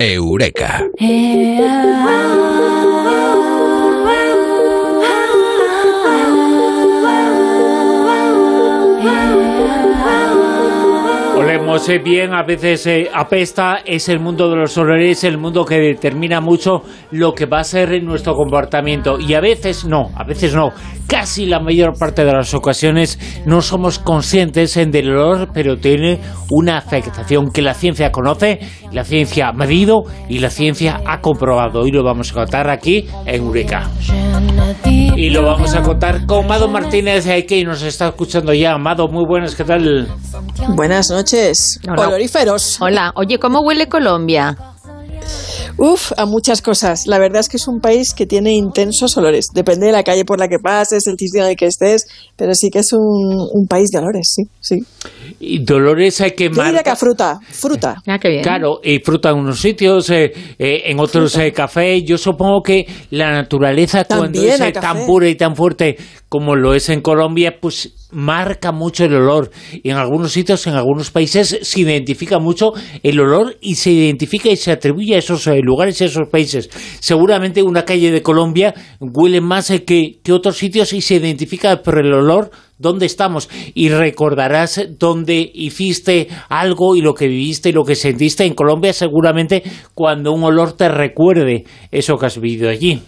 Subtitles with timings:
[0.00, 0.88] Eureka.
[11.68, 15.66] Olemos eh, bien, a veces eh, apesta, es el mundo de los olores, el mundo
[15.66, 16.80] que determina mucho
[17.10, 19.18] lo que va a ser nuestro comportamiento.
[19.20, 20.72] Y a veces no, a veces no.
[21.06, 26.20] Casi la mayor parte de las ocasiones no somos conscientes en del olor, pero tiene
[26.50, 31.86] una afectación que la ciencia conoce, la ciencia ha medido y la ciencia ha comprobado.
[31.86, 33.90] Y lo vamos a contar aquí en Eureka.
[35.16, 38.78] Y lo vamos a contar con Mado Martínez, eh, que nos está escuchando ya.
[38.78, 40.08] Mado, muy buenas, ¿qué tal?
[40.76, 41.57] Buenas noches,
[41.88, 42.08] Hola.
[42.08, 42.80] oloríferos.
[42.80, 44.56] Hola, oye, ¿cómo huele Colombia?
[45.76, 47.06] Uf, a muchas cosas.
[47.06, 49.46] La verdad es que es un país que tiene intensos olores.
[49.54, 52.04] Depende de la calle por la que pases, el sitio en el que estés,
[52.36, 54.84] pero sí que es un, un país de olores, sí, sí.
[55.38, 58.02] Y Dolores hay que Yo diría que a fruta, fruta.
[58.08, 58.42] Ah, qué bien.
[58.42, 62.02] Claro, y fruta en unos sitios, eh, eh, en otros eh, café.
[62.02, 65.96] Yo supongo que la naturaleza, cuando También es a eh, tan pura y tan fuerte
[66.28, 69.50] como lo es en Colombia, pues marca mucho el olor.
[69.82, 74.48] Y en algunos sitios, en algunos países, se identifica mucho el olor y se identifica
[74.48, 76.70] y se atribuye a esos eh, lugares y a esos países.
[77.00, 81.82] Seguramente una calle de Colombia huele más eh, que, que otros sitios y se identifica
[81.82, 87.72] por el olor dónde estamos y recordarás dónde hiciste algo y lo que viviste y
[87.72, 89.62] lo que sentiste en Colombia seguramente
[89.94, 93.02] cuando un olor te recuerde eso que has vivido allí.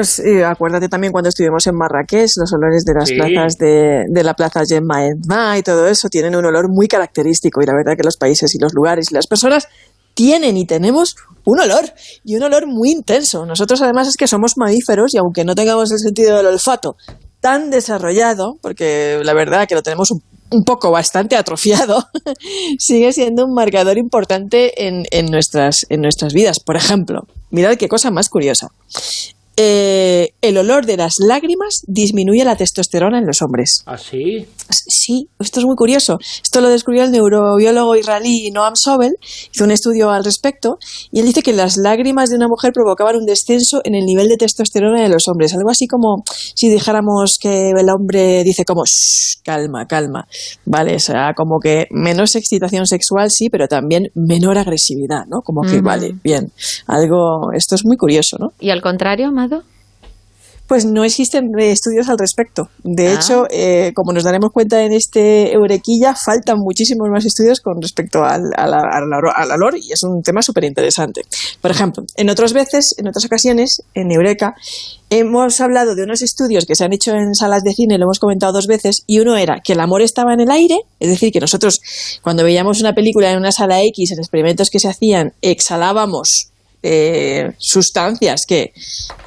[0.00, 3.16] Pues eh, acuérdate también cuando estuvimos en Marrakech, los olores de las Sí.
[3.16, 7.60] plazas de, de la plaza Gemma Edma y todo eso tienen un olor muy característico
[7.62, 9.68] y la verdad que los países y los lugares y las personas
[10.14, 11.84] tienen y tenemos un olor
[12.24, 13.44] y un olor muy intenso.
[13.44, 16.96] Nosotros además es que somos mamíferos y aunque no tengamos el sentido del olfato
[17.40, 22.06] tan desarrollado, porque la verdad que lo tenemos un, un poco bastante atrofiado,
[22.78, 26.58] sigue siendo un marcador importante en, en nuestras, en nuestras vidas.
[26.60, 28.68] Por ejemplo, mirad qué cosa más curiosa.
[29.62, 33.82] Eh, el olor de las lágrimas disminuye la testosterona en los hombres.
[33.84, 34.46] ¿Así?
[34.70, 36.18] Sí, esto es muy curioso.
[36.42, 39.16] Esto lo descubrió el neurobiólogo israelí Noam Sobel,
[39.52, 40.78] hizo un estudio al respecto,
[41.12, 44.28] y él dice que las lágrimas de una mujer provocaban un descenso en el nivel
[44.28, 45.52] de testosterona de los hombres.
[45.52, 46.22] Algo así como
[46.54, 50.26] si dijéramos que el hombre dice como, "Shh, calma, calma.
[50.64, 55.42] Vale, o sea, como que menos excitación sexual, sí, pero también menor agresividad, ¿no?
[55.42, 56.50] Como que, vale, bien.
[56.86, 58.52] Algo, esto es muy curioso, ¿no?
[58.58, 59.30] ¿Y al contrario,
[60.70, 62.68] Pues no existen eh, estudios al respecto.
[62.84, 63.14] De Ah.
[63.14, 68.22] hecho, eh, como nos daremos cuenta en este Eurequilla, faltan muchísimos más estudios con respecto
[68.22, 68.52] al,
[69.52, 71.22] olor y es un tema súper interesante.
[71.60, 74.54] Por ejemplo, en otras veces, en otras ocasiones, en Eureka,
[75.10, 78.20] hemos hablado de unos estudios que se han hecho en salas de cine, lo hemos
[78.20, 81.32] comentado dos veces, y uno era que el amor estaba en el aire, es decir,
[81.32, 81.80] que nosotros
[82.22, 86.52] cuando veíamos una película en una sala X, en experimentos que se hacían, exhalábamos
[86.82, 88.72] eh, sustancias que,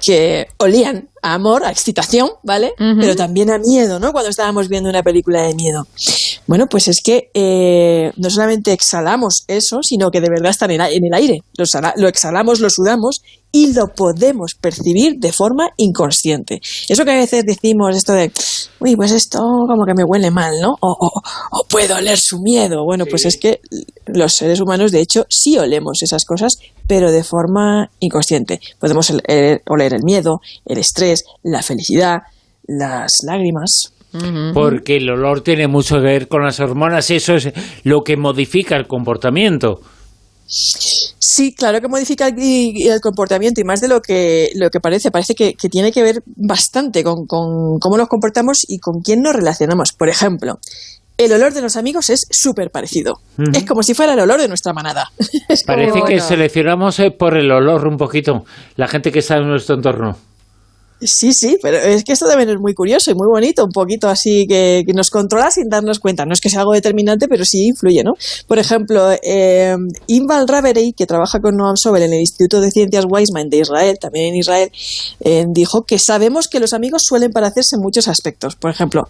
[0.00, 2.72] que olían a amor, a excitación, ¿vale?
[3.00, 4.12] Pero también a miedo, ¿no?
[4.12, 5.86] Cuando estábamos viendo una película de miedo.
[6.46, 10.72] Bueno, pues es que eh, no solamente exhalamos eso, sino que de verdad está en
[10.72, 11.38] el, a- en el aire.
[11.56, 13.22] Lo, exhala- lo exhalamos, lo sudamos
[13.52, 16.60] y lo podemos percibir de forma inconsciente.
[16.88, 18.32] Eso que a veces decimos, esto de,
[18.80, 19.38] uy, pues esto
[19.68, 20.72] como que me huele mal, ¿no?
[20.80, 21.20] O, o-
[21.52, 22.84] o puedo oler su miedo.
[22.84, 23.60] Bueno, pues es que
[24.06, 26.56] los seres humanos, de hecho, sí olemos esas cosas,
[26.88, 28.58] pero de forma inconsciente.
[28.80, 31.11] Podemos el- el- oler el miedo, el estrés,
[31.42, 32.22] la felicidad,
[32.66, 33.92] las lágrimas.
[34.52, 37.50] Porque el olor tiene mucho que ver con las hormonas y eso es
[37.84, 39.80] lo que modifica el comportamiento.
[40.46, 45.10] Sí, claro que modifica el, comportamiento y más de lo que, lo que parece.
[45.10, 49.22] Parece que, que tiene que ver bastante con, con cómo nos comportamos y con quién
[49.22, 49.92] nos relacionamos.
[49.92, 50.58] Por ejemplo,
[51.16, 53.14] el olor de los amigos es súper parecido.
[53.54, 55.10] Es como si fuera el olor de nuestra manada.
[55.48, 56.22] Es como- Parece que bueno.
[56.28, 58.44] seleccionamos eh, por el olor un poquito
[58.76, 60.18] la gente que está en nuestro entorno.
[61.04, 64.08] Sí, sí, pero es que esto también es muy curioso y muy bonito, un poquito
[64.08, 66.24] así que, nos controla sin darnos cuenta.
[66.24, 68.12] No es que sea algo determinante, pero sí influye, ¿no?
[68.46, 69.76] Por ejemplo, eh,
[70.06, 73.98] Inval Raverey, que trabaja con Noam Sobel en el Instituto de Ciencias Weizmann de Israel,
[74.00, 74.70] también en Israel,
[75.20, 78.54] eh, dijo que sabemos que los amigos suelen parecerse en muchos aspectos.
[78.56, 79.08] Por ejemplo,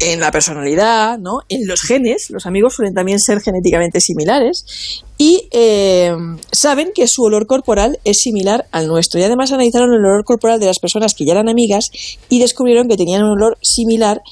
[0.00, 1.40] en la personalidad, ¿no?
[1.48, 6.12] En los genes, los amigos suelen también ser genéticamente similares y eh,
[6.50, 9.20] saben que su olor corporal es similar al nuestro.
[9.20, 11.90] Y además analizaron el olor corporal de las personas que ya eran amigas
[12.30, 14.22] y descubrieron que tenían un olor similar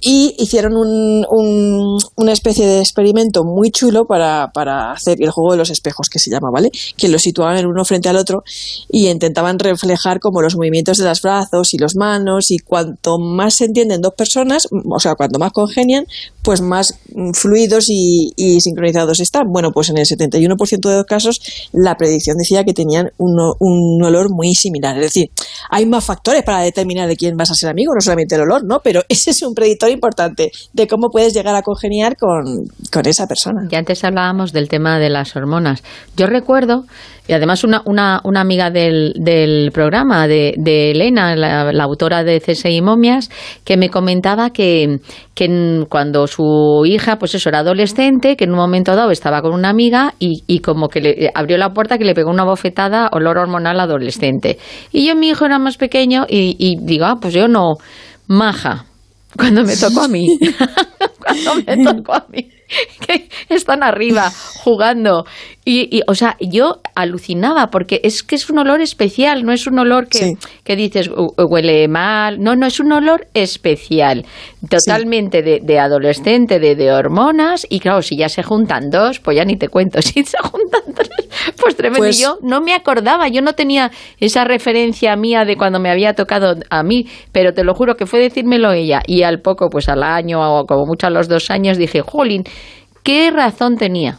[0.00, 5.52] y hicieron un, un- una especie de experimento muy chulo para, para hacer el juego
[5.52, 6.70] de los espejos, que se llama, ¿vale?
[6.96, 8.42] Que lo situaban el uno frente al otro
[8.88, 13.56] y intentaban reflejar como los movimientos de los brazos y los manos y cuanto más
[13.56, 16.06] se entienden dos personas, o sea, cuanto más congenian,
[16.42, 16.94] pues más
[17.34, 19.50] fluidos y, y sincronizados están.
[19.52, 21.40] Bueno, pues en el 71% de los casos
[21.72, 24.96] la predicción decía que tenían un, un olor muy similar.
[24.96, 25.30] Es decir,
[25.70, 28.64] hay más factores para determinar de quién vas a ser amigo, no solamente el olor,
[28.64, 28.80] ¿no?
[28.82, 33.26] Pero ese es un predictor importante de cómo puedes llegar a congeniar con, con esa
[33.26, 33.68] persona.
[33.70, 35.82] Y antes hablábamos del tema de las hormonas.
[36.16, 36.84] Yo recuerdo,
[37.30, 42.40] y además una, una, una amiga del, del programa, de, de Elena, la, autora de
[42.40, 43.30] CSI Momias,
[43.64, 44.98] que me comentaba que,
[45.34, 49.52] que cuando su hija, pues eso, era adolescente, que en un momento dado estaba con
[49.52, 53.08] una amiga y, y como que le abrió la puerta que le pegó una bofetada
[53.12, 54.58] olor hormonal adolescente.
[54.90, 57.74] Y yo, mi hijo era más pequeño y, y digo, ah, pues yo no,
[58.26, 58.86] maja,
[59.36, 60.38] cuando me tocó a mí.
[61.18, 62.50] cuando me tocó a mí.
[63.06, 64.30] Que están arriba
[64.62, 65.24] jugando.
[65.64, 69.66] Y, y, o sea, yo alucinaba porque es que es un olor especial, no es
[69.66, 70.32] un olor que, Sí.
[70.64, 72.38] que dices "U- huele mal.
[72.40, 74.24] No, no, es un olor especial.
[74.68, 77.66] Totalmente de, de adolescente, de, de hormonas.
[77.68, 80.00] Y claro, si ya se juntan dos, pues ya ni te cuento.
[80.10, 81.10] Si se juntan tres,
[81.60, 81.98] pues tremendo.
[82.04, 85.90] Pues- Y yo no me acordaba, yo no tenía esa referencia mía de cuando me
[85.90, 89.00] había tocado a mí, pero te lo juro que fue decírmelo ella.
[89.06, 92.42] Y al poco, pues al año o como mucho a los dos años, dije, jolín,
[93.02, 94.18] qué razón tenía.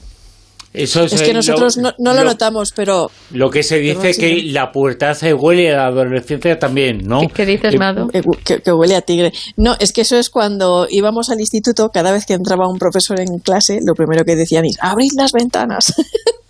[0.74, 4.14] Eso es, Es que nosotros lo, no, no lo notamos, pero Lo que se dice
[4.14, 4.52] que sí.
[4.52, 7.20] la pubertad se huele a la adolescencia también, ¿no?
[7.20, 8.08] ¿Qué, qué dices, Eh, Mado?
[8.14, 9.34] Eh, que, que huele a tigre.
[9.58, 13.20] No, es que eso es cuando íbamos al instituto, cada vez que entraba un profesor
[13.20, 15.94] en clase, lo primero que decían es, abrid las ventanas.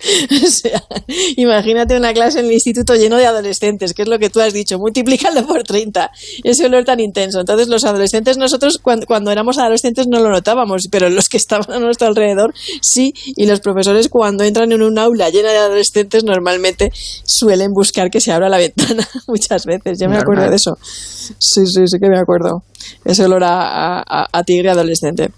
[0.46, 0.82] o sea,
[1.36, 4.52] imagínate una clase en el instituto lleno de adolescentes, que es lo que tú has
[4.52, 6.10] dicho, multiplícalo por 30,
[6.44, 7.40] ese olor tan intenso.
[7.40, 11.70] Entonces los adolescentes, nosotros cuando, cuando éramos adolescentes no lo notábamos, pero los que estaban
[11.72, 16.24] a nuestro alrededor sí, y los profesores cuando entran en un aula llena de adolescentes
[16.24, 16.92] normalmente
[17.24, 20.78] suelen buscar que se abra la ventana muchas veces, yo me acuerdo de eso.
[21.38, 22.62] Sí, sí, sí que me acuerdo.
[23.04, 25.30] Ese olor a, a- a tigre adolescente.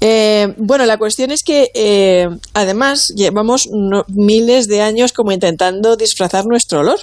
[0.00, 5.96] Eh, bueno, la cuestión es que eh, además llevamos no- miles de años como intentando
[5.96, 7.00] disfrazar nuestro olor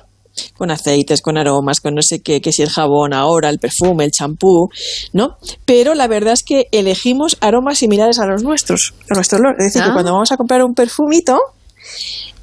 [0.57, 4.03] con aceites, con aromas, con no sé qué, que si el jabón ahora, el perfume,
[4.03, 4.69] el champú,
[5.13, 5.37] ¿no?
[5.65, 9.55] Pero la verdad es que elegimos aromas similares a los nuestros, a nuestro olor.
[9.59, 9.85] Es decir, Ah.
[9.87, 11.39] que cuando vamos a comprar un perfumito,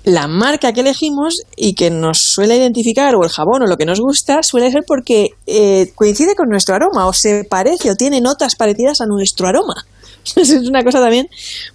[0.05, 3.85] la marca que elegimos y que nos suele identificar, o el jabón o lo que
[3.85, 8.21] nos gusta, suele ser porque eh, coincide con nuestro aroma, o se parece, o tiene
[8.23, 9.87] notas parecidas a nuestro aroma.
[10.37, 11.29] es una cosa también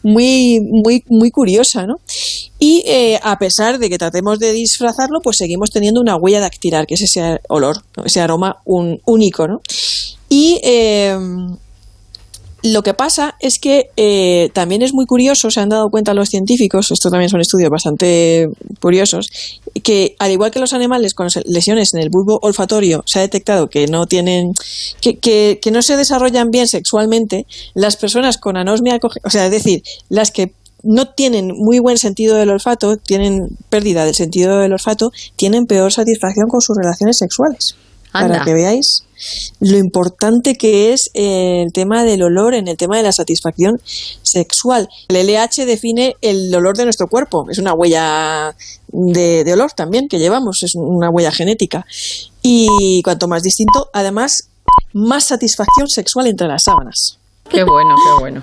[0.03, 1.99] muy, muy, muy curiosa, ¿no?
[2.59, 6.87] Y eh, a pesar de que tratemos de disfrazarlo, pues seguimos teniendo una huella dactilar,
[6.87, 9.61] que es ese olor, ese aroma un- único, ¿no?
[10.29, 11.15] Y eh,
[12.71, 16.29] lo que pasa es que eh, también es muy curioso, se han dado cuenta los
[16.29, 18.49] científicos, esto también son estudios bastante
[18.81, 19.29] curiosos,
[19.83, 23.69] que al igual que los animales con lesiones en el bulbo olfatorio se ha detectado
[23.69, 24.53] que no tienen,
[25.01, 29.51] que, que, que no se desarrollan bien sexualmente, las personas con anosmia, o sea, es
[29.51, 30.53] decir, las que
[30.83, 35.91] no tienen muy buen sentido del olfato, tienen pérdida del sentido del olfato, tienen peor
[35.91, 37.75] satisfacción con sus relaciones sexuales.
[38.13, 38.35] Anda.
[38.35, 39.03] Para que veáis
[39.59, 43.81] lo importante que es eh, el tema del olor en el tema de la satisfacción
[44.21, 44.89] sexual.
[45.09, 48.55] El LH define el olor de nuestro cuerpo, es una huella
[48.87, 51.85] de, de olor también que llevamos, es una huella genética.
[52.41, 54.49] Y cuanto más distinto, además,
[54.93, 57.17] más satisfacción sexual entre las sábanas.
[57.49, 58.41] Qué bueno, qué bueno.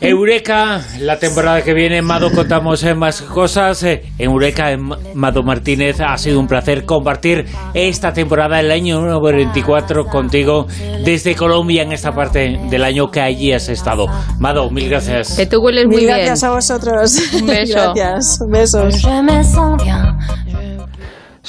[0.00, 3.82] Eureka, la temporada que viene, Mado, contamos eh, más cosas.
[3.82, 4.78] Eh, Eureka, eh,
[5.14, 10.66] Mado Martínez, ha sido un placer compartir esta temporada del año número 24 contigo
[11.04, 14.06] desde Colombia en esta parte del año que allí has estado.
[14.38, 15.36] Mado, mil gracias.
[15.36, 16.16] Que tú hueles muy Mil bien.
[16.18, 17.32] gracias a vosotros.
[17.40, 17.74] Un beso.
[17.94, 18.38] gracias.
[18.50, 19.02] Besos.